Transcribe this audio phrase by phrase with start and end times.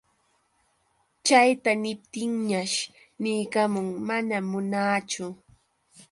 [1.25, 2.77] Chayta niptinñash
[3.21, 5.25] niykamun: manam munaachu.